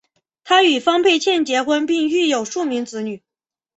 [0.43, 3.21] 他与方佩倩结婚并育有数名子女。